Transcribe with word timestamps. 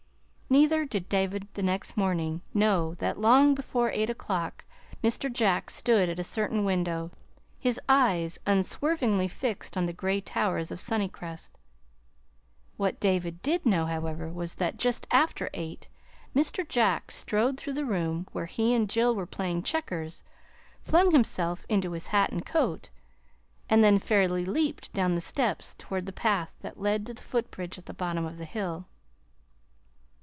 Neither 0.53 0.83
did 0.83 1.07
David, 1.07 1.47
the 1.53 1.63
next 1.63 1.95
morning, 1.95 2.41
know 2.53 2.95
that 2.95 3.17
long 3.17 3.55
before 3.55 3.89
eight 3.91 4.09
o'clock 4.09 4.65
Mr. 5.01 5.31
Jack 5.31 5.69
stood 5.69 6.09
at 6.09 6.19
a 6.19 6.25
certain 6.25 6.65
window, 6.65 7.09
his 7.57 7.79
eyes 7.87 8.37
unswervingly 8.45 9.29
fixed 9.29 9.77
on 9.77 9.85
the 9.85 9.93
gray 9.93 10.19
towers 10.19 10.69
of 10.69 10.81
Sunnycrest. 10.81 11.51
What 12.75 12.99
David 12.99 13.41
did 13.41 13.65
know, 13.65 13.85
however, 13.85 14.27
was 14.27 14.55
that 14.55 14.75
just 14.75 15.07
after 15.09 15.49
eight, 15.53 15.87
Mr. 16.35 16.67
Jack 16.67 17.11
strode 17.11 17.55
through 17.55 17.73
the 17.79 17.85
room 17.85 18.27
where 18.33 18.45
he 18.47 18.73
and 18.73 18.89
Jill 18.89 19.15
were 19.15 19.25
playing 19.25 19.63
checkers, 19.63 20.21
flung 20.81 21.11
himself 21.11 21.65
into 21.69 21.93
his 21.93 22.07
hat 22.07 22.29
and 22.33 22.45
coat, 22.45 22.89
and 23.69 23.85
then 23.85 23.99
fairly 23.99 24.43
leaped 24.43 24.91
down 24.91 25.15
the 25.15 25.21
steps 25.21 25.75
toward 25.79 26.05
the 26.05 26.11
path 26.11 26.57
that 26.59 26.77
led 26.77 27.05
to 27.05 27.13
the 27.13 27.21
footbridge 27.23 27.77
at 27.77 27.85
the 27.85 27.93
bottom 27.93 28.25
of 28.25 28.37
the 28.37 28.43
hill. 28.43 28.87